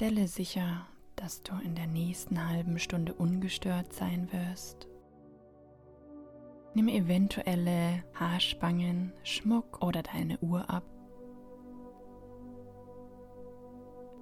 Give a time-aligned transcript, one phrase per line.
[0.00, 4.86] Stelle sicher, dass du in der nächsten halben Stunde ungestört sein wirst.
[6.72, 10.84] Nimm eventuelle Haarspangen, Schmuck oder deine Uhr ab.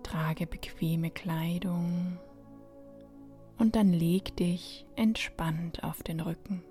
[0.02, 2.18] Trage bequeme Kleidung
[3.58, 6.64] und dann leg dich entspannt auf den Rücken.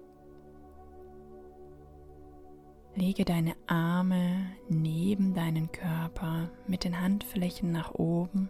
[2.95, 8.49] Lege deine Arme neben deinen Körper mit den Handflächen nach oben.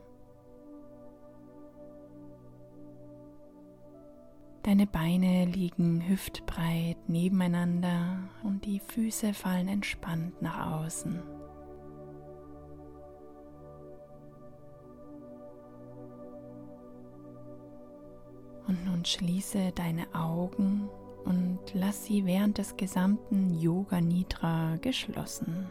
[4.66, 11.22] Deine Beine liegen hüftbreit nebeneinander und die Füße fallen entspannt nach außen.
[18.68, 20.90] Und nun schließe deine Augen
[21.26, 25.70] und lass sie während des gesamten Yoga Nidra geschlossen.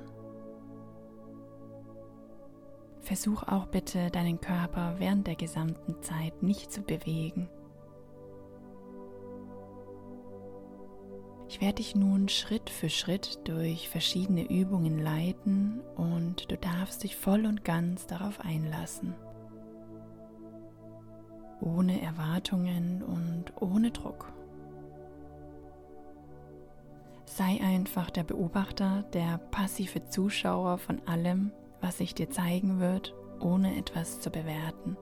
[3.00, 7.48] Versuch auch bitte deinen Körper während der gesamten Zeit nicht zu bewegen.
[11.55, 17.15] Ich werde dich nun Schritt für Schritt durch verschiedene Übungen leiten und du darfst dich
[17.15, 19.15] voll und ganz darauf einlassen.
[21.60, 24.32] Ohne Erwartungen und ohne Druck.
[27.25, 33.77] Sei einfach der Beobachter, der passive Zuschauer von allem, was sich dir zeigen wird, ohne
[33.77, 34.97] etwas zu bewerten.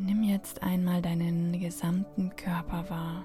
[0.00, 3.24] Nimm jetzt einmal deinen gesamten Körper wahr.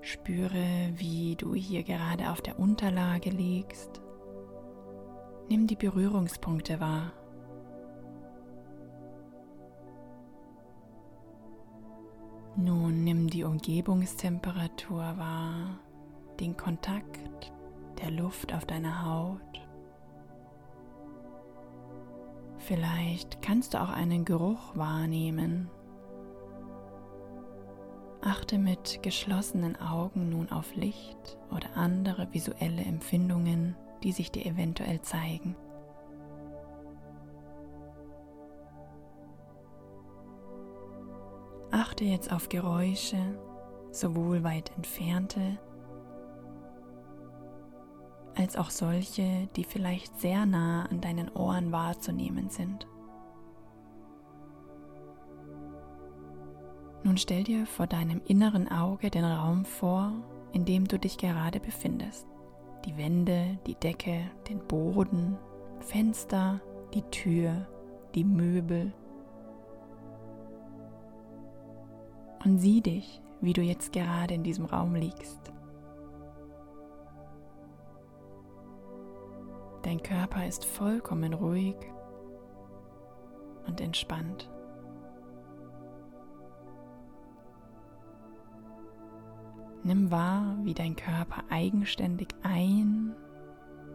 [0.00, 0.64] Spüre,
[0.96, 4.00] wie du hier gerade auf der Unterlage liegst.
[5.50, 7.12] Nimm die Berührungspunkte wahr.
[12.56, 15.78] Nun nimm die Umgebungstemperatur wahr,
[16.40, 17.52] den Kontakt
[18.00, 19.67] der Luft auf deiner Haut.
[22.68, 25.70] Vielleicht kannst du auch einen Geruch wahrnehmen.
[28.20, 35.00] Achte mit geschlossenen Augen nun auf Licht oder andere visuelle Empfindungen, die sich dir eventuell
[35.00, 35.56] zeigen.
[41.70, 43.40] Achte jetzt auf Geräusche,
[43.92, 45.58] sowohl weit entfernte
[48.38, 52.86] als auch solche, die vielleicht sehr nah an deinen Ohren wahrzunehmen sind.
[57.02, 60.12] Nun stell dir vor deinem inneren Auge den Raum vor,
[60.52, 62.26] in dem du dich gerade befindest.
[62.84, 65.36] Die Wände, die Decke, den Boden,
[65.80, 66.60] Fenster,
[66.94, 67.66] die Tür,
[68.14, 68.92] die Möbel,
[72.44, 75.52] und sieh dich, wie du jetzt gerade in diesem Raum liegst.
[79.88, 81.74] Dein Körper ist vollkommen ruhig
[83.66, 84.50] und entspannt.
[89.84, 93.16] Nimm wahr, wie dein Körper eigenständig ein-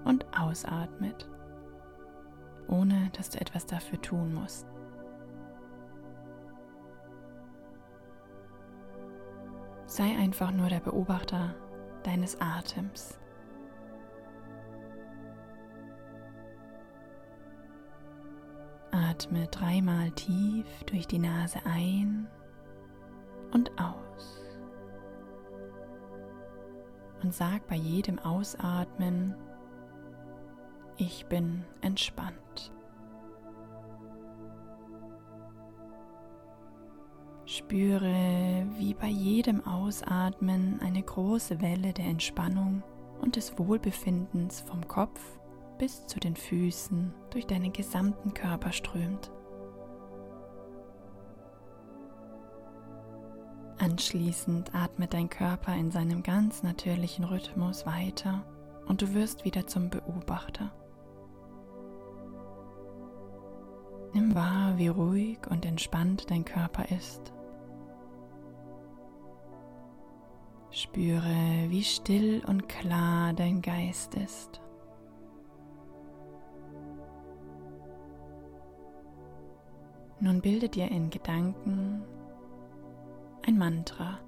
[0.03, 1.29] und ausatmet,
[2.67, 4.65] ohne dass du etwas dafür tun musst.
[9.85, 11.53] Sei einfach nur der Beobachter
[12.01, 13.19] deines Atems.
[19.13, 22.27] Atme dreimal tief durch die Nase ein
[23.51, 24.41] und aus.
[27.21, 29.35] Und sag bei jedem Ausatmen,
[30.97, 32.73] ich bin entspannt.
[37.45, 42.81] Spüre, wie bei jedem Ausatmen eine große Welle der Entspannung
[43.21, 45.21] und des Wohlbefindens vom Kopf
[45.83, 49.33] bis zu den Füßen durch deinen gesamten Körper strömt.
[53.79, 58.45] Anschließend atmet dein Körper in seinem ganz natürlichen Rhythmus weiter
[58.85, 60.71] und du wirst wieder zum Beobachter.
[64.13, 67.33] Nimm wahr, wie ruhig und entspannt dein Körper ist.
[70.71, 74.62] Spüre, wie still und klar dein Geist ist.
[80.23, 82.01] Nun bilde dir in Gedanken
[83.45, 84.19] ein Mantra,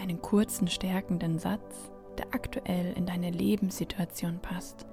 [0.00, 4.84] einen kurzen, stärkenden Satz, der aktuell in deine Lebenssituation passt,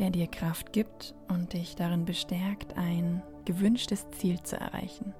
[0.00, 5.14] der dir Kraft gibt und dich darin bestärkt, ein gewünschtes Ziel zu erreichen.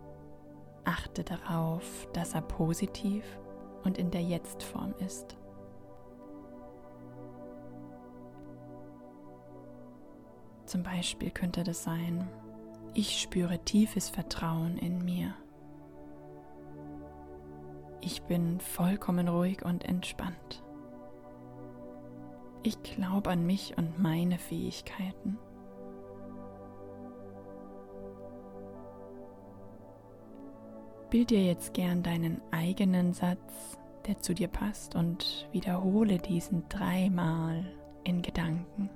[0.84, 3.22] Achte darauf, dass er positiv
[3.84, 5.36] und in der Jetzt-Form ist.
[10.76, 12.28] Zum Beispiel könnte das sein,
[12.93, 15.32] ich spüre tiefes Vertrauen in mir.
[18.02, 20.62] Ich bin vollkommen ruhig und entspannt.
[22.62, 25.38] Ich glaube an mich und meine Fähigkeiten.
[31.08, 37.64] Bild dir jetzt gern deinen eigenen Satz, der zu dir passt und wiederhole diesen dreimal
[38.05, 38.90] in Gedanken.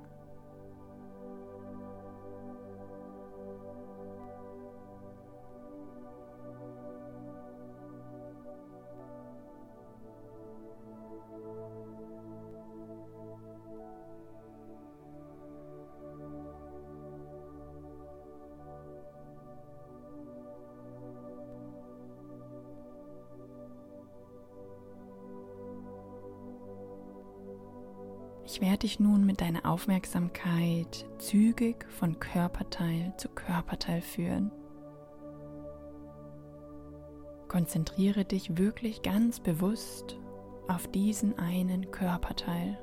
[28.53, 34.51] Ich werde dich nun mit deiner Aufmerksamkeit zügig von Körperteil zu Körperteil führen.
[37.47, 40.19] Konzentriere dich wirklich ganz bewusst
[40.67, 42.77] auf diesen einen Körperteil,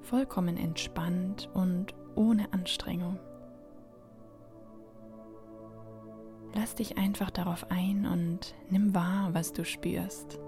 [0.00, 3.20] vollkommen entspannt und ohne Anstrengung.
[6.52, 10.40] Lass dich einfach darauf ein und nimm wahr, was du spürst.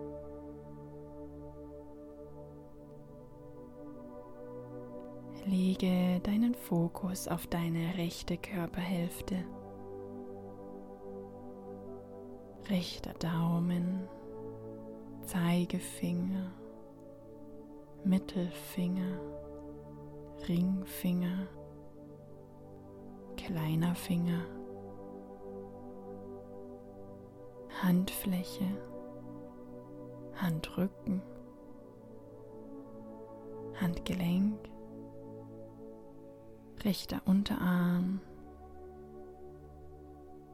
[5.49, 9.45] Lege deinen Fokus auf deine rechte Körperhälfte.
[12.69, 14.07] Rechter Daumen,
[15.23, 16.53] Zeigefinger,
[18.05, 19.19] Mittelfinger,
[20.47, 21.49] Ringfinger,
[23.39, 24.43] kleiner Finger,
[27.83, 28.67] Handfläche,
[30.35, 31.23] Handrücken,
[33.81, 34.68] Handgelenk,
[36.85, 38.21] rechter Unterarm,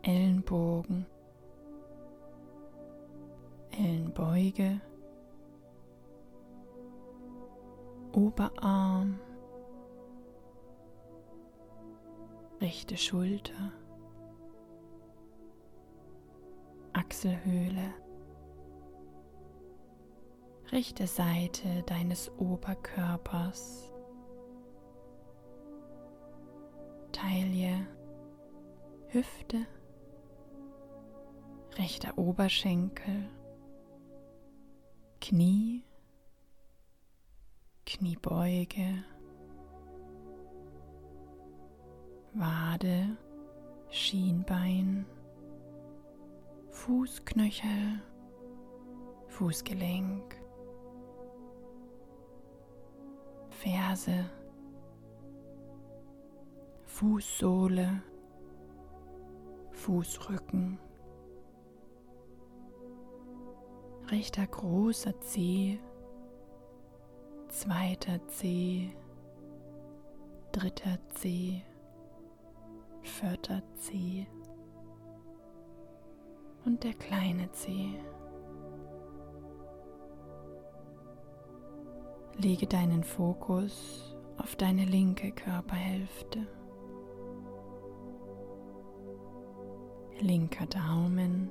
[0.02, 1.06] Ellenbogen,
[3.70, 4.80] Ellenbeuge,
[8.12, 9.18] Oberarm,
[12.60, 13.72] rechte Schulter,
[16.92, 17.94] Achselhöhle,
[20.70, 23.93] rechte Seite deines Oberkörpers,
[27.24, 27.86] Taille,
[29.08, 29.66] Hüfte,
[31.78, 33.30] rechter Oberschenkel,
[35.22, 35.84] Knie,
[37.86, 39.04] Kniebeuge,
[42.34, 43.16] Wade,
[43.88, 45.06] Schienbein,
[46.72, 48.02] Fußknöchel,
[49.28, 50.36] Fußgelenk,
[53.48, 54.26] Ferse,
[56.94, 58.04] Fußsohle,
[59.72, 60.78] Fußrücken,
[64.06, 65.80] rechter großer Zeh,
[67.48, 68.94] zweiter Zeh,
[70.52, 71.62] dritter Zeh,
[73.02, 74.28] vierter Zeh
[76.64, 77.98] und der kleine Zeh.
[82.36, 86.46] Lege deinen Fokus auf deine linke Körperhälfte.
[90.24, 91.50] Linker Daumen,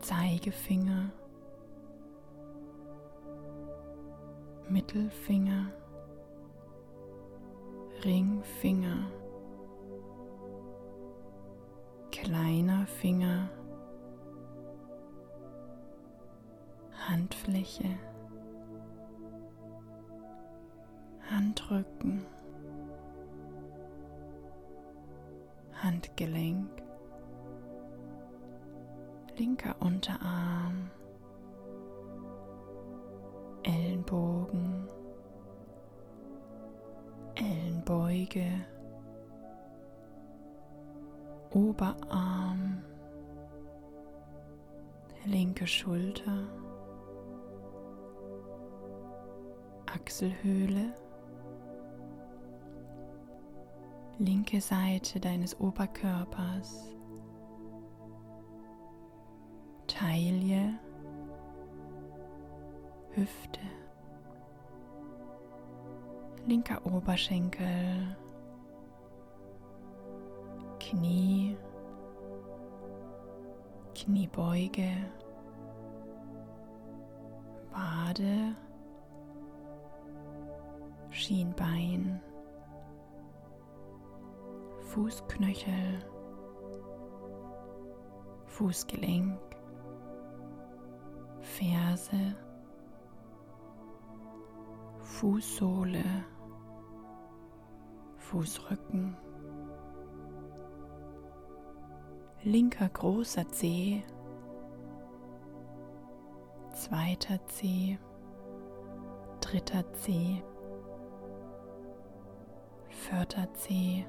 [0.00, 1.10] Zeigefinger,
[4.68, 5.72] Mittelfinger,
[8.04, 9.10] Ringfinger,
[12.12, 13.48] kleiner Finger,
[17.08, 17.98] Handfläche,
[21.30, 22.26] Handrücken.
[25.88, 26.68] Handgelenk,
[29.38, 30.90] linker Unterarm,
[33.62, 34.86] Ellenbogen,
[37.36, 38.66] Ellenbeuge,
[41.48, 42.82] Oberarm,
[45.24, 46.50] linke Schulter,
[49.86, 50.92] Achselhöhle,
[54.18, 56.92] linke Seite deines Oberkörpers,
[59.86, 60.74] Taille,
[63.12, 63.60] Hüfte,
[66.46, 68.16] linker Oberschenkel,
[70.80, 71.56] Knie,
[73.94, 74.96] Kniebeuge,
[77.70, 78.56] Wade,
[81.10, 82.20] Schienbein,
[84.88, 86.02] Fußknöchel,
[88.46, 89.38] Fußgelenk,
[91.42, 92.34] Ferse,
[95.00, 96.02] Fußsohle,
[98.16, 99.14] Fußrücken,
[102.42, 104.02] linker großer Zeh,
[106.72, 107.98] zweiter Zeh,
[109.42, 110.42] dritter Zeh,
[112.88, 114.06] vierter Zeh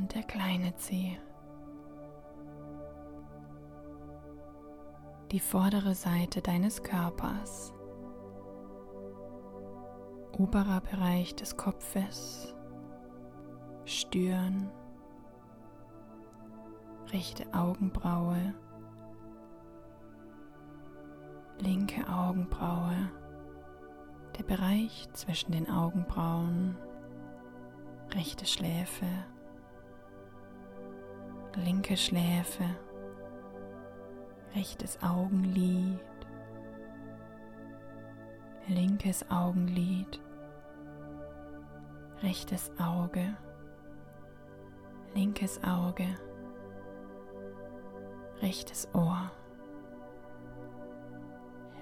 [0.00, 1.18] und der kleine Zeh.
[5.30, 7.74] Die vordere Seite deines Körpers.
[10.32, 12.56] Oberer Bereich des Kopfes,
[13.84, 14.72] Stirn,
[17.12, 18.54] rechte Augenbraue,
[21.58, 23.10] linke Augenbraue,
[24.38, 26.74] der Bereich zwischen den Augenbrauen,
[28.14, 29.06] rechte Schläfe,
[31.56, 32.64] linke Schläfe,
[34.54, 35.98] rechtes Augenlid,
[38.68, 40.20] linkes Augenlid,
[42.22, 43.36] rechtes Auge,
[45.14, 46.06] linkes Auge,
[48.40, 49.30] rechtes Ohr,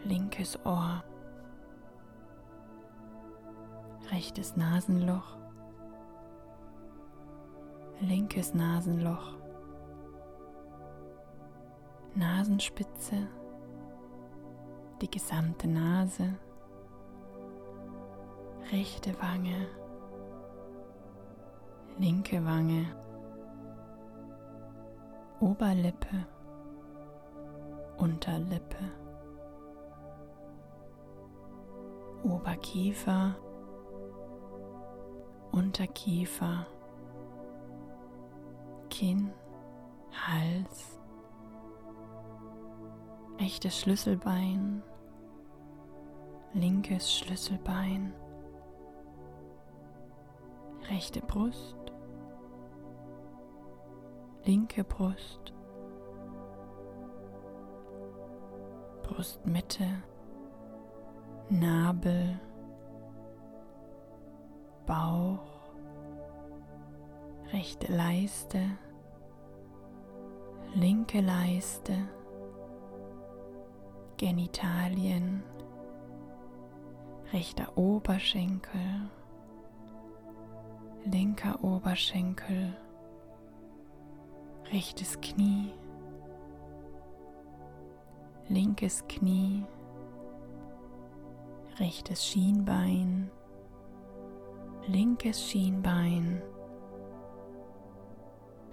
[0.05, 1.03] linkes Ohr,
[4.11, 5.37] rechtes Nasenloch,
[8.01, 9.37] linkes Nasenloch,
[12.19, 13.29] Nasenspitze,
[15.01, 16.35] die gesamte Nase,
[18.73, 19.69] rechte Wange,
[21.97, 22.87] linke Wange,
[25.39, 26.27] Oberlippe,
[27.99, 28.91] Unterlippe,
[32.25, 33.37] Oberkiefer,
[35.53, 36.67] Unterkiefer,
[38.91, 39.31] Kinn,
[40.11, 40.98] Hals,
[43.38, 44.83] rechtes Schlüsselbein,
[46.54, 48.12] linkes Schlüsselbein,
[50.90, 51.76] rechte Brust,
[54.45, 55.52] linke Brust,
[59.02, 59.87] Brustmitte,
[61.49, 62.40] Nabel,
[64.87, 65.47] Bauch,
[67.52, 68.61] rechte Leiste,
[70.75, 71.95] linke Leiste,
[74.19, 75.45] Genitalien,
[77.33, 79.09] rechter Oberschenkel,
[81.05, 82.77] linker Oberschenkel,
[84.73, 85.73] rechtes Knie,
[88.49, 89.65] linkes Knie,
[91.79, 93.31] rechtes Schienbein,
[94.89, 96.43] linkes Schienbein,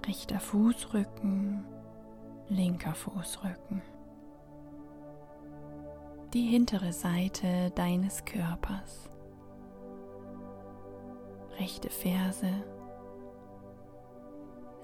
[0.07, 1.63] rechter Fußrücken,
[2.49, 3.83] linker Fußrücken.
[6.35, 9.09] Die hintere Seite deines Körpers.
[11.57, 12.51] Rechte Ferse,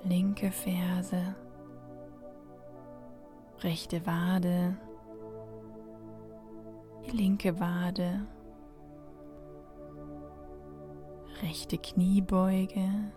[0.06, 1.36] linke Ferse,
[3.64, 4.78] rechte Wade,
[7.06, 8.26] die linke Wade,
[11.42, 13.12] rechte Kniebeuge,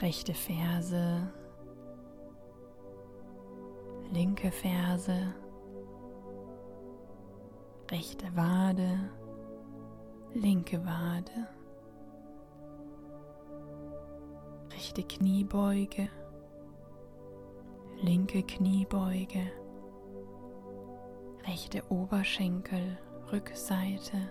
[0.00, 1.32] rechte Ferse,
[4.10, 5.32] linke Ferse,
[7.92, 8.98] rechte Wade,
[10.32, 11.46] linke Wade,
[14.72, 16.08] rechte Kniebeuge,
[18.00, 19.52] linke Kniebeuge,
[21.46, 22.96] rechte Oberschenkel,
[23.30, 24.30] Rückseite,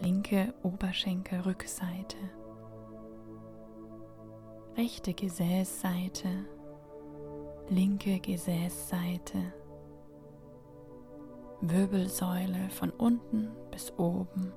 [0.00, 2.16] linke Oberschenkel, Rückseite,
[4.76, 6.28] rechte Gesäßseite,
[7.68, 9.52] linke Gesäßseite,
[11.70, 14.52] Wirbelsäule von unten bis oben,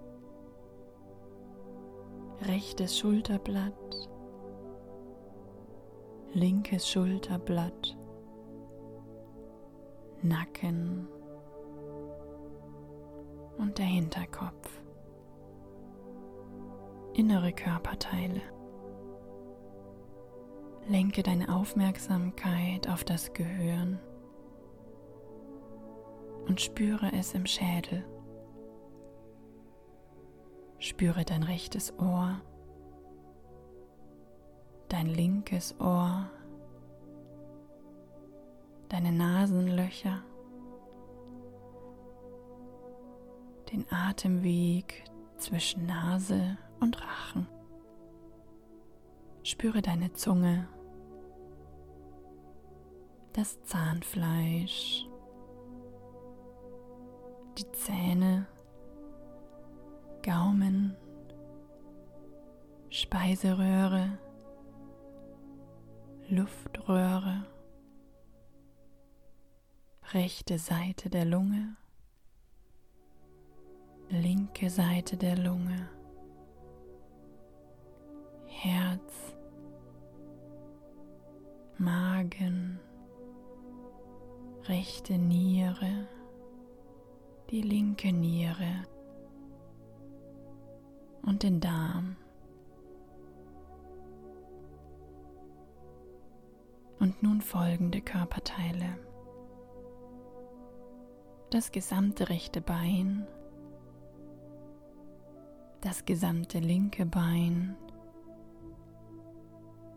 [2.42, 4.10] rechtes Schulterblatt,
[6.34, 7.98] linkes Schulterblatt,
[10.22, 11.08] Nacken.
[13.58, 14.82] Und der Hinterkopf,
[17.14, 18.42] innere Körperteile.
[20.88, 24.00] Lenke deine Aufmerksamkeit auf das Gehirn
[26.50, 28.04] und spüre es im Schädel.
[30.80, 32.42] Spüre dein rechtes Ohr,
[34.88, 36.28] dein linkes Ohr,
[38.90, 40.24] deine Nasenlöcher,
[43.72, 45.04] den Atemweg
[45.38, 47.48] zwischen Nase und Rachen.
[49.44, 50.68] Spüre deine Zunge,
[53.34, 55.06] das Zahnfleisch,
[57.60, 58.48] die Zähne,
[60.24, 60.96] Gaumen,
[62.90, 64.18] Speiseröhre,
[66.30, 67.44] Luftröhre,
[70.14, 71.76] rechte Seite der Lunge,
[74.10, 75.90] linke Seite der Lunge,
[78.46, 79.36] Herz,
[81.78, 82.80] Magen,
[84.64, 86.08] rechte Niere,
[87.50, 88.86] die linke Niere
[91.24, 92.16] und den Darm.
[97.00, 98.98] Und nun folgende Körperteile.
[101.50, 103.26] Das gesamte rechte Bein,
[105.82, 107.76] das gesamte linke Bein,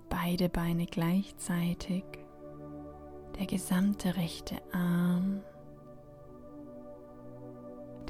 [0.08, 2.04] beide Beine gleichzeitig,
[3.38, 5.42] der gesamte rechte Arm,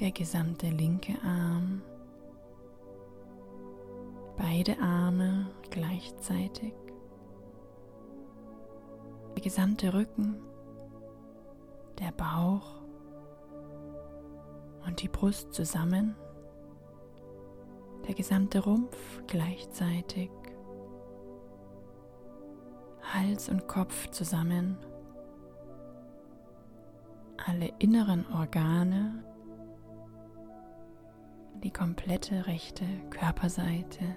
[0.02, 1.80] der gesamte linke Arm,
[4.36, 6.74] beide Arme gleichzeitig,
[9.36, 10.42] der gesamte Rücken,
[12.00, 12.82] der Bauch
[14.84, 16.16] und die Brust zusammen,
[18.08, 20.32] der gesamte Rumpf gleichzeitig,
[23.02, 24.78] Hals und Kopf zusammen,
[27.46, 29.22] alle inneren Organe,
[31.62, 34.16] die komplette rechte Körperseite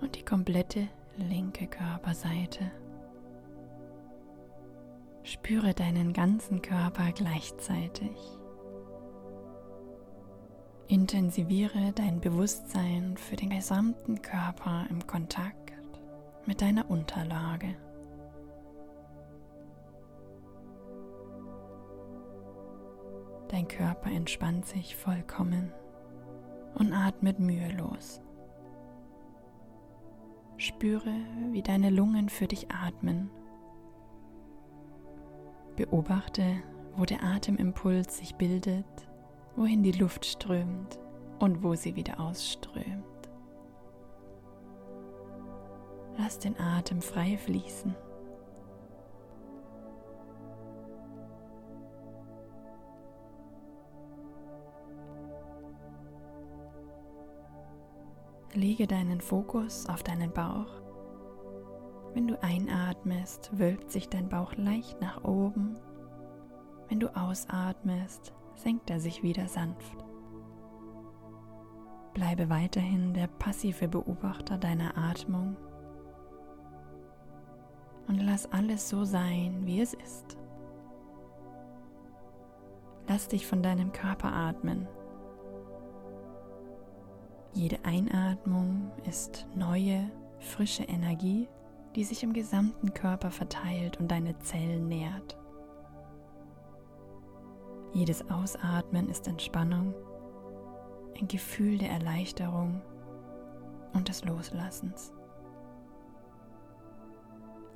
[0.00, 2.70] und die komplette linke Körperseite.
[5.22, 8.16] Spüre deinen ganzen Körper gleichzeitig.
[10.88, 15.74] Intensiviere dein Bewusstsein für den gesamten Körper im Kontakt
[16.46, 17.76] mit deiner Unterlage.
[23.48, 25.72] Dein Körper entspannt sich vollkommen
[26.74, 28.20] und atmet mühelos.
[30.56, 31.14] Spüre,
[31.50, 33.30] wie deine Lungen für dich atmen.
[35.76, 36.62] Beobachte,
[36.96, 39.08] wo der Atemimpuls sich bildet,
[39.54, 40.98] wohin die Luft strömt
[41.38, 43.04] und wo sie wieder ausströmt.
[46.16, 47.94] Lass den Atem frei fließen.
[58.58, 60.82] Lege deinen Fokus auf deinen Bauch.
[62.12, 65.78] Wenn du einatmest, wölbt sich dein Bauch leicht nach oben.
[66.88, 70.04] Wenn du ausatmest, senkt er sich wieder sanft.
[72.14, 75.56] Bleibe weiterhin der passive Beobachter deiner Atmung
[78.08, 80.36] und lass alles so sein, wie es ist.
[83.06, 84.88] Lass dich von deinem Körper atmen.
[87.54, 91.48] Jede Einatmung ist neue, frische Energie,
[91.94, 95.36] die sich im gesamten Körper verteilt und deine Zellen nährt.
[97.92, 99.94] Jedes Ausatmen ist Entspannung,
[101.18, 102.82] ein Gefühl der Erleichterung
[103.94, 105.12] und des Loslassens.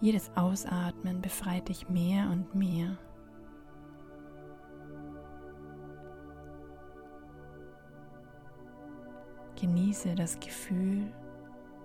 [0.00, 2.98] Jedes Ausatmen befreit dich mehr und mehr
[9.62, 11.12] Genieße das Gefühl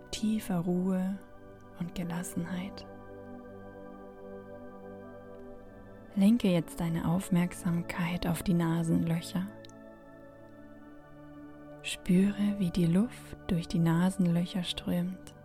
[0.09, 1.15] tiefer Ruhe
[1.79, 2.87] und Gelassenheit.
[6.15, 9.45] Lenke jetzt deine Aufmerksamkeit auf die Nasenlöcher.
[11.83, 15.35] Spüre, wie die Luft durch die Nasenlöcher strömt.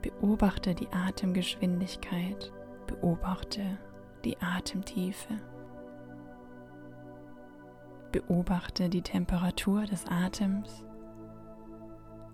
[0.00, 2.54] Beobachte die Atemgeschwindigkeit.
[2.86, 3.76] Beobachte
[4.24, 5.34] die Atemtiefe.
[8.12, 10.86] Beobachte die Temperatur des Atems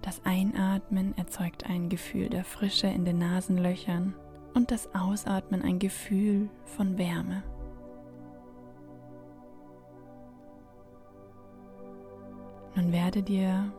[0.02, 4.14] das Einatmen erzeugt ein Gefühl der Frische in den Nasenlöchern
[4.54, 7.42] und das Ausatmen ein Gefühl von Wärme.
[12.74, 13.72] Nun werde dir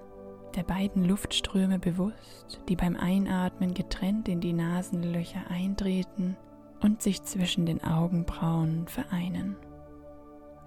[0.56, 6.38] der beiden Luftströme bewusst, die beim Einatmen getrennt in die Nasenlöcher eintreten
[6.82, 9.56] und sich zwischen den Augenbrauen vereinen.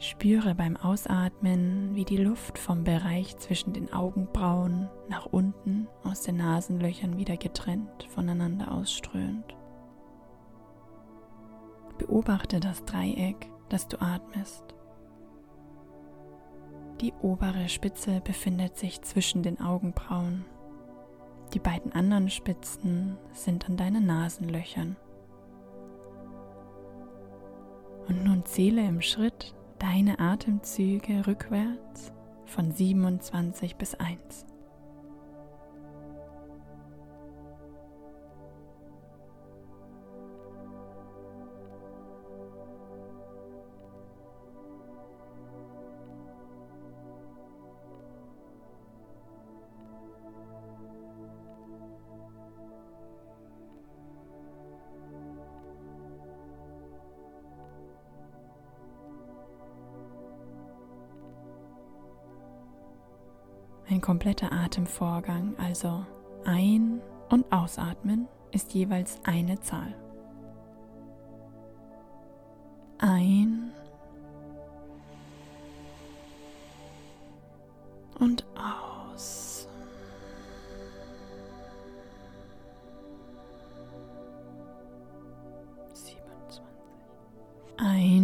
[0.04, 6.36] Spüre beim Ausatmen, wie die Luft vom Bereich zwischen den Augenbrauen nach unten aus den
[6.36, 9.56] Nasenlöchern wieder getrennt voneinander ausströmt.
[11.96, 14.74] Beobachte das Dreieck, das du atmest.
[17.00, 20.44] Die obere Spitze befindet sich zwischen den Augenbrauen.
[21.54, 24.98] Die beiden anderen Spitzen sind an deinen Nasenlöchern.
[28.06, 29.54] Und nun zähle im Schritt
[29.84, 32.10] deine Atemzüge rückwärts
[32.46, 34.46] von 27 bis 1.
[64.04, 66.04] kompletter Atemvorgang, also
[66.44, 69.94] ein- und ausatmen, ist jeweils eine Zahl.
[72.98, 73.72] Ein
[78.20, 79.66] und aus.
[85.94, 86.62] Siebenundzwanzig.
[87.78, 88.23] Ein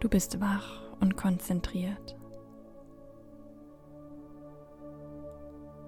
[0.00, 2.16] Du bist wach und konzentriert.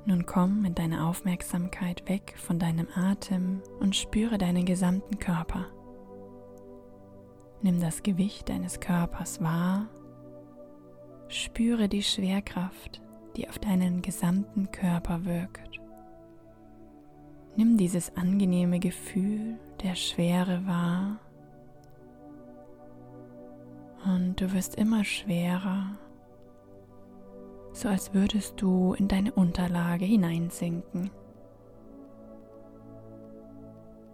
[0.07, 5.67] Nun komm mit deiner Aufmerksamkeit weg von deinem Atem und spüre deinen gesamten Körper.
[7.61, 9.89] Nimm das Gewicht deines Körpers wahr.
[11.29, 13.03] Spüre die Schwerkraft,
[13.37, 15.79] die auf deinen gesamten Körper wirkt.
[17.57, 21.19] Nimm dieses angenehme Gefühl der Schwere wahr
[24.05, 25.97] und du wirst immer schwerer,
[27.73, 31.11] so als würdest du in deine Unterlage hineinsinken.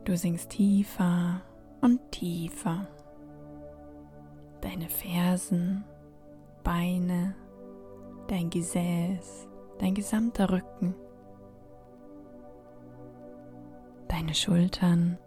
[0.05, 1.41] Du sinkst tiefer
[1.81, 2.87] und tiefer.
[4.61, 5.85] Deine Fersen,
[6.63, 7.35] Beine,
[8.29, 10.95] dein Gesäß, dein gesamter Rücken,
[14.09, 15.19] deine Schultern,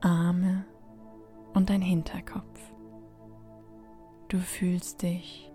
[0.00, 0.64] Arme
[1.54, 2.69] und dein Hinterkopf.
[4.30, 5.50] Du fühlst dich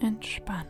[0.00, 0.68] entspannt.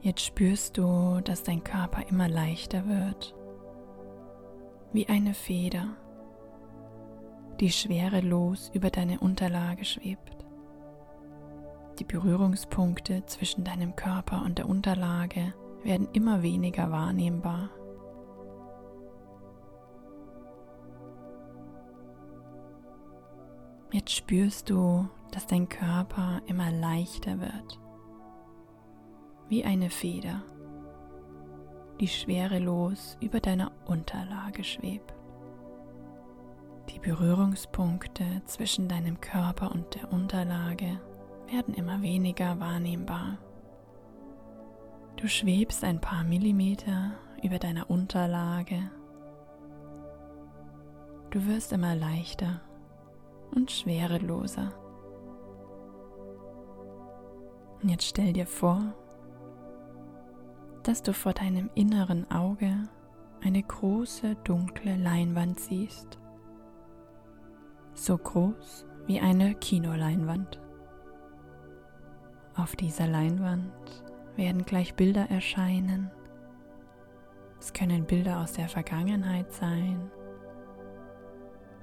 [0.00, 3.36] Jetzt spürst du, dass dein Körper immer leichter wird,
[4.92, 5.96] wie eine Feder,
[7.60, 10.44] die schwerelos über deine Unterlage schwebt.
[12.00, 17.70] Die Berührungspunkte zwischen deinem Körper und der Unterlage werden immer weniger wahrnehmbar.
[23.92, 27.80] Jetzt spürst du, dass dein Körper immer leichter wird,
[29.48, 30.42] wie eine Feder,
[32.00, 35.14] die schwerelos über deiner Unterlage schwebt.
[36.90, 41.00] Die Berührungspunkte zwischen deinem Körper und der Unterlage
[41.50, 43.38] werden immer weniger wahrnehmbar.
[45.16, 48.90] Du schwebst ein paar Millimeter über deiner Unterlage.
[51.30, 52.60] Du wirst immer leichter
[53.54, 54.72] und schwereloser.
[57.82, 58.94] Und jetzt stell dir vor,
[60.82, 62.88] dass du vor deinem inneren Auge
[63.42, 66.18] eine große dunkle Leinwand siehst.
[67.94, 70.60] So groß wie eine Kinoleinwand.
[72.56, 73.72] Auf dieser Leinwand
[74.36, 76.10] werden gleich Bilder erscheinen.
[77.58, 80.10] Es können Bilder aus der Vergangenheit sein,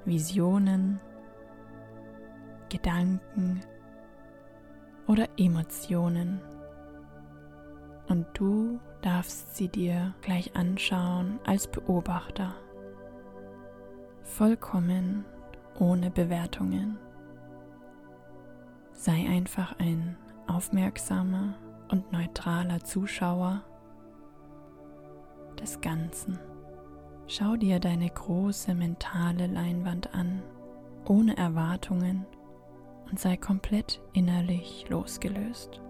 [0.05, 0.99] Visionen,
[2.73, 3.61] Gedanken
[5.05, 6.41] oder Emotionen.
[8.09, 12.55] Und du darfst sie dir gleich anschauen als Beobachter,
[14.23, 15.23] vollkommen
[15.77, 16.97] ohne Bewertungen.
[18.91, 21.53] Sei einfach ein aufmerksamer
[21.91, 23.61] und neutraler Zuschauer
[25.59, 26.39] des Ganzen.
[27.27, 30.41] Schau dir deine große mentale Leinwand an,
[31.05, 32.25] ohne Erwartungen
[33.13, 35.83] und sei komplett innerlich losgelöst.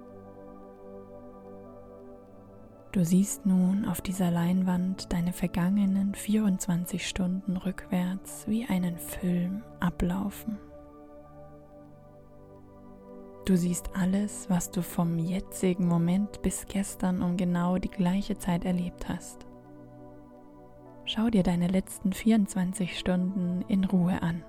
[2.91, 10.57] Du siehst nun auf dieser Leinwand deine vergangenen 24 Stunden rückwärts wie einen Film ablaufen.
[13.45, 18.65] Du siehst alles, was du vom jetzigen Moment bis gestern um genau die gleiche Zeit
[18.65, 19.47] erlebt hast.
[21.05, 24.43] Schau dir deine letzten 24 Stunden in Ruhe an.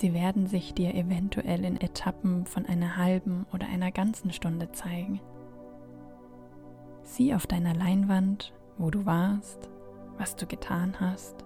[0.00, 5.20] Sie werden sich dir eventuell in Etappen von einer halben oder einer ganzen Stunde zeigen.
[7.02, 9.68] Sieh auf deiner Leinwand, wo du warst,
[10.16, 11.44] was du getan hast,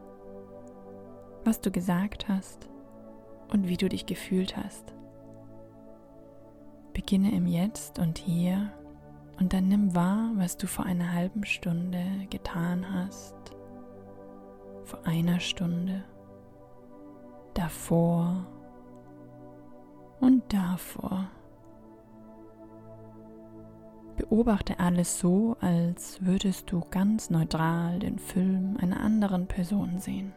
[1.45, 2.69] was du gesagt hast
[3.49, 4.95] und wie du dich gefühlt hast.
[6.93, 8.71] Beginne im Jetzt und hier
[9.41, 13.35] und dann nimm wahr, was du vor einer halben Stunde getan hast,
[14.85, 16.05] vor einer Stunde,
[17.55, 18.47] davor
[20.21, 21.29] und davor.
[24.17, 30.33] Beobachte alles so, als würdest du ganz neutral den Film einer anderen Person sehen.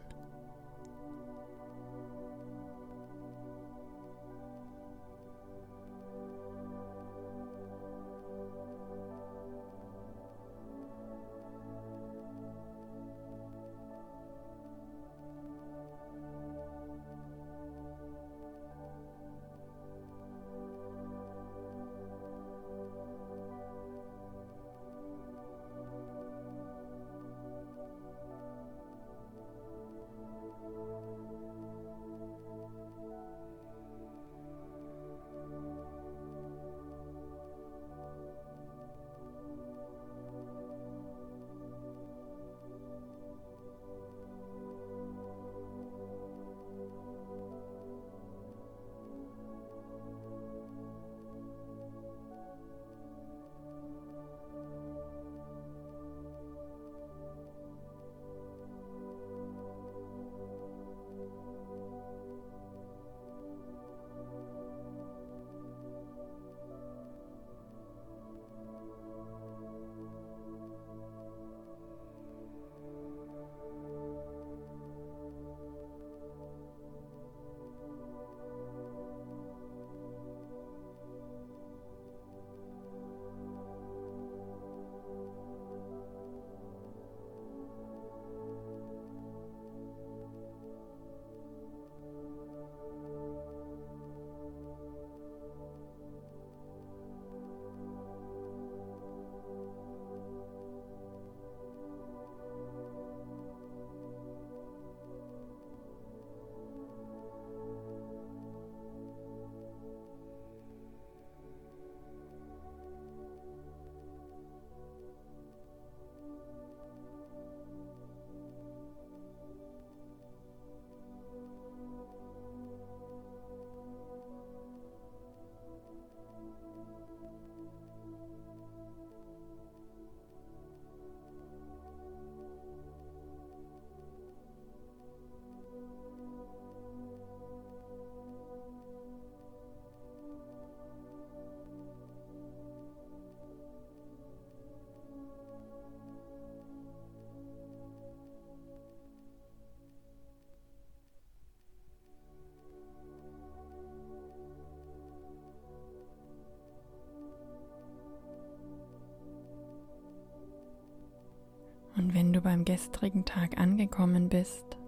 [162.38, 164.78] Du beim gestrigen Tag angekommen bist,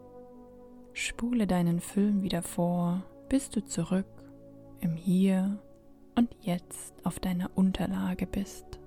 [0.92, 4.06] spule deinen Film wieder vor, bis du zurück
[4.80, 5.58] im Hier
[6.14, 8.78] und Jetzt auf deiner Unterlage bist.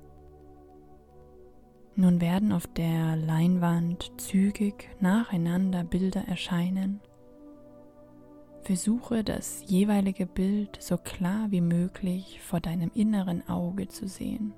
[1.96, 7.02] Nun werden auf der Leinwand zügig nacheinander Bilder erscheinen.
[8.62, 14.54] Versuche das jeweilige Bild so klar wie möglich vor deinem inneren Auge zu sehen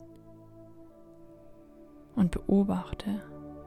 [2.16, 3.22] und beobachte,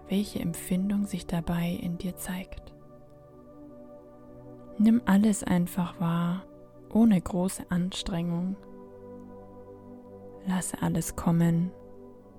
[0.09, 2.73] welche Empfindung sich dabei in dir zeigt.
[4.79, 6.45] Nimm alles einfach wahr,
[6.93, 8.57] ohne große Anstrengung.
[10.47, 11.71] Lasse alles kommen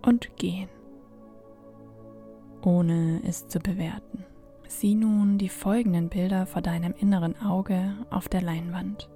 [0.01, 0.69] und gehen
[2.65, 4.25] ohne es zu bewerten.
[4.67, 9.09] Sieh nun die folgenden Bilder vor deinem inneren Auge auf der Leinwand.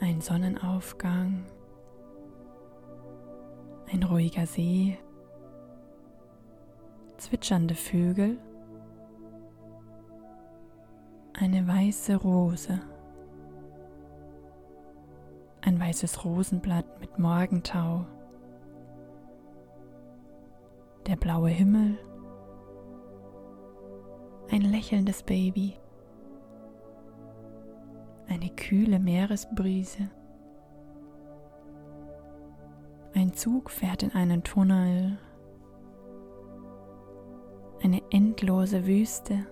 [0.00, 1.44] Ein Sonnenaufgang,
[3.90, 4.98] ein ruhiger See,
[7.16, 8.38] zwitschernde Vögel,
[11.32, 12.80] eine weiße Rose,
[15.62, 18.04] ein weißes Rosenblatt mit Morgentau.
[21.06, 21.98] Der blaue Himmel,
[24.50, 25.74] ein lächelndes Baby,
[28.28, 30.10] eine kühle Meeresbrise.
[33.18, 35.18] Ein Zug fährt in einen Tunnel,
[37.82, 39.44] eine endlose Wüste,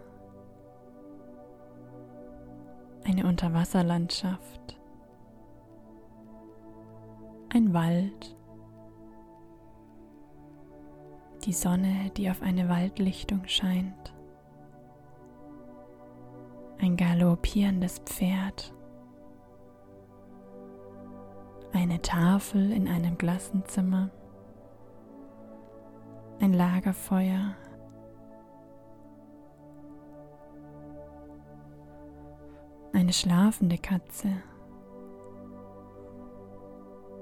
[3.05, 4.79] eine Unterwasserlandschaft,
[7.49, 8.37] ein Wald,
[11.45, 14.15] die Sonne, die auf eine Waldlichtung scheint,
[16.79, 18.76] ein galoppierendes Pferd,
[21.87, 24.11] eine Tafel in einem Klassenzimmer,
[26.41, 27.55] ein Lagerfeuer,
[32.93, 34.31] eine schlafende Katze.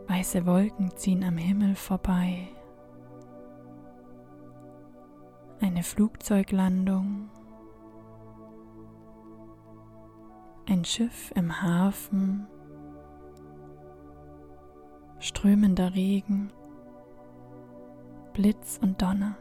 [0.06, 2.48] Weiße Wolken ziehen am Himmel vorbei.
[5.60, 7.28] Eine Flugzeuglandung,
[10.66, 12.46] ein Schiff im Hafen,
[15.24, 16.52] strömender Regen,
[18.34, 19.38] Blitz und Donner,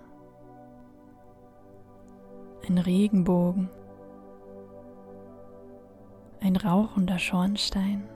[2.65, 3.69] ein Regenbogen,
[6.39, 8.08] ein rauchender Schornstein,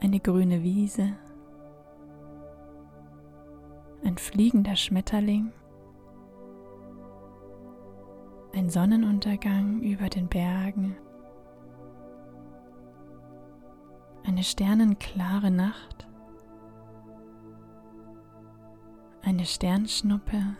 [0.00, 1.10] eine grüne Wiese,
[4.06, 5.52] ein fliegender Schmetterling,
[8.54, 10.96] ein Sonnenuntergang über den Bergen,
[14.24, 16.06] eine sternenklare Nacht,
[19.22, 20.56] eine Sternschnuppe,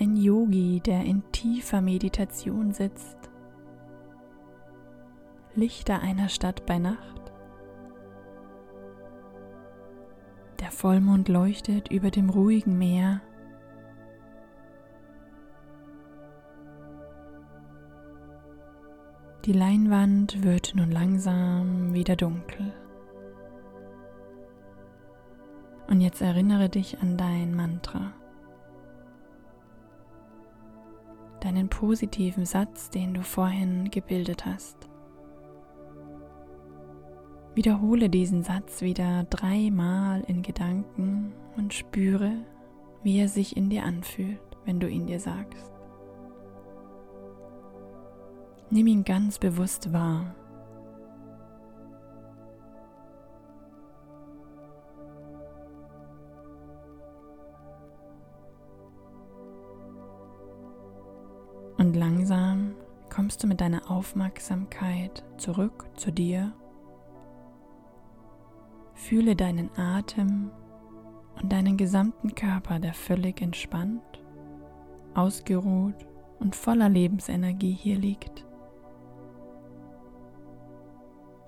[0.00, 3.18] ein Yogi, der in tiefer Meditation sitzt,
[5.54, 7.32] Lichter einer Stadt bei Nacht,
[10.60, 13.20] der Vollmond leuchtet über dem ruhigen Meer,
[19.46, 22.74] Die Leinwand wird nun langsam wieder dunkel.
[25.88, 28.12] Und jetzt erinnere dich an dein Mantra.
[31.40, 34.90] Deinen positiven Satz, den du vorhin gebildet hast.
[37.54, 42.32] Wiederhole diesen Satz wieder dreimal in Gedanken und spüre,
[43.02, 45.79] wie er sich in dir anfühlt, wenn du ihn dir sagst.
[48.70, 50.32] Nimm ihn ganz bewusst wahr.
[61.78, 62.74] Und langsam
[63.08, 66.52] kommst du mit deiner Aufmerksamkeit zurück zu dir.
[68.94, 70.52] Fühle deinen Atem
[71.40, 74.22] und deinen gesamten Körper, der völlig entspannt,
[75.14, 76.06] ausgeruht
[76.38, 78.44] und voller Lebensenergie hier liegt.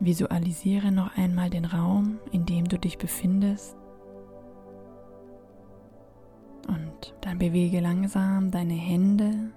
[0.04, 3.76] Visualisiere noch einmal den Raum, in dem du dich befindest.
[6.66, 9.52] Und dann bewege langsam deine Hände,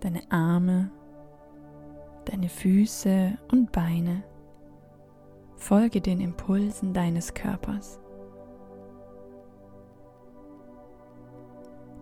[0.00, 0.92] deine Arme,
[2.26, 4.22] deine Füße und Beine.
[5.56, 7.98] Folge den Impulsen deines Körpers.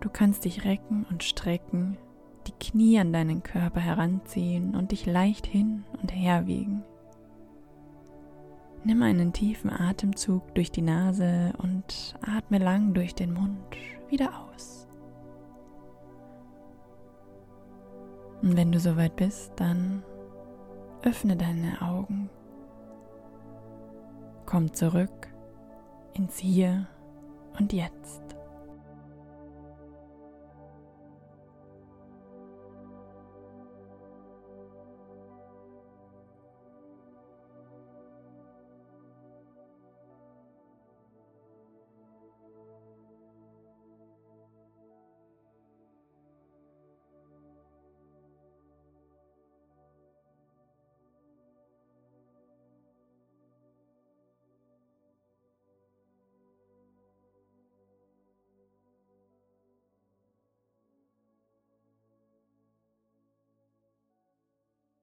[0.01, 1.97] Du kannst dich recken und strecken,
[2.45, 6.83] die Knie an deinen Körper heranziehen und dich leicht hin und her wiegen.
[8.85, 13.75] Nimm einen tiefen Atemzug durch die Nase und atme lang durch den Mund
[14.09, 14.87] wieder aus.
[18.43, 20.03] Und wenn du soweit bist, dann
[21.01, 22.29] öffne deine Augen.
[24.45, 25.29] Komm zurück
[26.13, 26.85] ins Hier
[27.57, 28.24] und Jetzt.